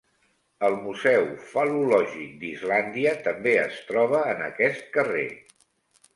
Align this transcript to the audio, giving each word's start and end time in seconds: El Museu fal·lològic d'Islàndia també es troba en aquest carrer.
El 0.69 0.77
Museu 0.85 1.27
fal·lològic 1.51 2.31
d'Islàndia 2.45 3.13
també 3.29 3.55
es 3.67 3.79
troba 3.93 4.25
en 4.35 4.43
aquest 4.49 4.91
carrer. 4.99 5.29